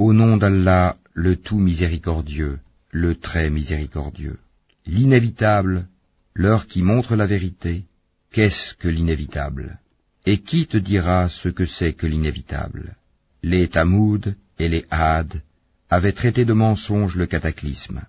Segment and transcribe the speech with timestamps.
[0.00, 2.58] Au nom d'Allah, le tout miséricordieux,
[2.90, 4.38] le très miséricordieux.
[4.86, 5.88] L'inévitable,
[6.32, 7.84] l'heure qui montre la vérité,
[8.32, 9.78] qu'est-ce que l'inévitable?
[10.24, 12.96] Et qui te dira ce que c'est que l'inévitable?
[13.42, 15.42] Les Tamoud et les Had
[15.90, 18.00] avaient traité de mensonge le cataclysme.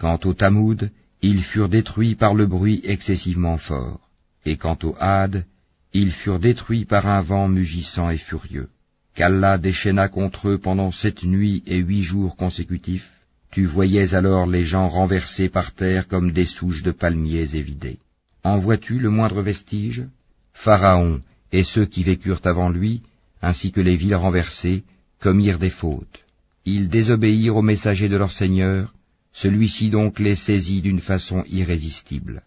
[0.00, 0.90] Quant aux Tamoud,
[1.22, 4.00] ils furent détruits par le bruit excessivement fort,
[4.44, 5.46] et quant aux Had,
[5.92, 8.68] ils furent détruits par un vent mugissant et furieux,
[9.16, 13.10] qu'Allah déchaîna contre eux pendant sept nuits et huit jours consécutifs,
[13.50, 17.98] tu voyais alors les gens renversés par terre comme des souches de palmiers évidées.
[18.44, 20.04] En vois-tu le moindre vestige?
[20.52, 23.02] Pharaon et ceux qui vécurent avant lui,
[23.40, 24.84] ainsi que les villes renversées,
[25.20, 26.20] commirent des fautes.
[26.66, 28.92] Ils désobéirent au messager de leur Seigneur,
[29.32, 32.42] celui-ci donc les saisit d'une façon irrésistible.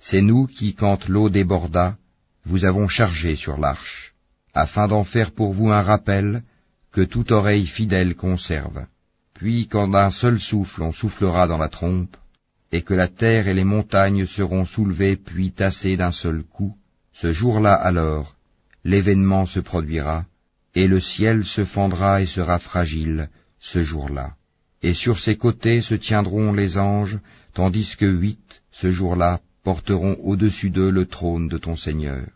[0.00, 1.96] C'est nous qui, quand l'eau déborda,
[2.44, 4.05] vous avons chargé sur l'arche,
[4.56, 6.42] afin d'en faire pour vous un rappel
[6.90, 8.86] que toute oreille fidèle conserve.
[9.34, 12.16] Puis quand d'un seul souffle on soufflera dans la trompe,
[12.72, 16.74] et que la terre et les montagnes seront soulevées puis tassées d'un seul coup,
[17.12, 18.34] ce jour-là alors,
[18.82, 20.24] l'événement se produira,
[20.74, 23.28] et le ciel se fendra et sera fragile
[23.60, 24.32] ce jour-là.
[24.82, 27.18] Et sur ses côtés se tiendront les anges,
[27.52, 32.26] tandis que huit, ce jour-là, porteront au-dessus d'eux le trône de ton Seigneur.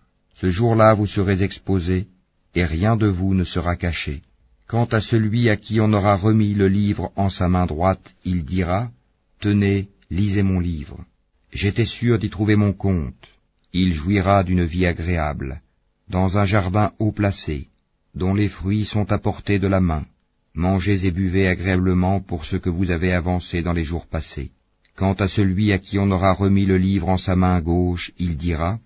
[0.41, 2.07] Ce jour-là vous serez exposés,
[2.55, 4.23] et rien de vous ne sera caché.
[4.67, 8.45] Quant à celui à qui on aura remis le livre en sa main droite, il
[8.45, 8.91] dira,
[9.41, 11.05] Tenez, lisez mon livre.
[11.53, 13.27] J'étais sûr d'y trouver mon compte.
[13.75, 15.61] Il jouira d'une vie agréable,
[16.09, 17.69] dans un jardin haut placé,
[18.15, 20.07] dont les fruits sont à portée de la main.
[20.55, 24.53] Mangez et buvez agréablement pour ce que vous avez avancé dans les jours passés.
[24.97, 28.37] Quant à celui à qui on aura remis le livre en sa main gauche, il
[28.37, 28.79] dira,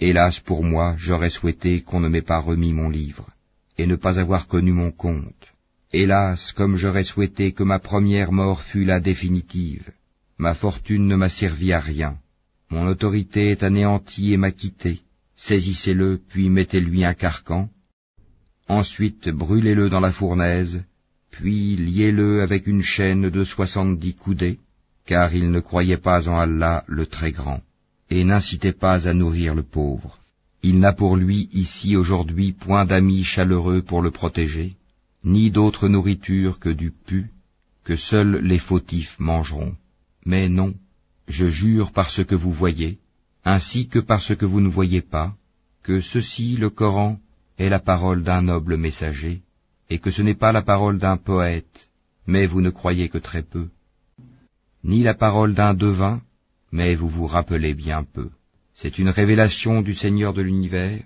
[0.00, 3.30] Hélas pour moi, j'aurais souhaité qu'on ne m'ait pas remis mon livre,
[3.78, 5.52] et ne pas avoir connu mon compte.
[5.92, 9.90] Hélas, comme j'aurais souhaité que ma première mort fût la définitive.
[10.38, 12.16] Ma fortune ne m'a servi à rien.
[12.70, 15.00] Mon autorité est anéantie et m'a quitté.
[15.36, 17.68] Saisissez-le, puis mettez-lui un carcan.
[18.68, 20.82] Ensuite brûlez-le dans la fournaise,
[21.30, 24.58] puis liez-le avec une chaîne de soixante-dix coudées,
[25.04, 27.60] car il ne croyait pas en Allah le très grand
[28.14, 30.18] et n'incitez pas à nourrir le pauvre.
[30.62, 34.68] Il n'a pour lui ici aujourd'hui point d'amis chaleureux pour le protéger,
[35.24, 37.30] ni d'autre nourriture que du pu,
[37.84, 39.74] que seuls les fautifs mangeront.
[40.26, 40.74] Mais non,
[41.26, 42.98] je jure par ce que vous voyez,
[43.46, 45.32] ainsi que par ce que vous ne voyez pas,
[45.82, 47.18] que ceci, le Coran,
[47.58, 49.40] est la parole d'un noble messager,
[49.88, 51.88] et que ce n'est pas la parole d'un poète,
[52.26, 53.68] mais vous ne croyez que très peu,
[54.84, 56.20] ni la parole d'un devin,
[56.72, 58.30] mais vous vous rappelez bien peu.
[58.74, 60.98] C'est une révélation du Seigneur de l'univers,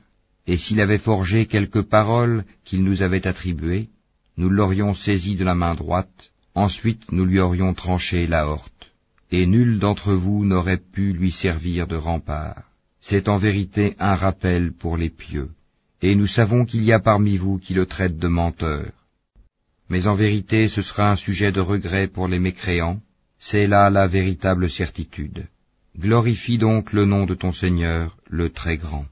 [0.47, 3.89] et s'il avait forgé quelques paroles qu'il nous avait attribuées,
[4.37, 8.93] nous l'aurions saisi de la main droite, ensuite nous lui aurions tranché la horte,
[9.33, 12.63] et nul d'entre vous n'aurait pu lui servir de rempart.
[13.01, 15.51] C'est en vérité un rappel pour les pieux,
[16.01, 18.93] et nous savons qu'il y a parmi vous qui le traitent de menteur.
[19.89, 23.01] Mais en vérité ce sera un sujet de regret pour les mécréants,
[23.39, 25.47] c'est là la véritable certitude.
[25.99, 29.07] Glorifie donc le nom de ton Seigneur, le Très Grand.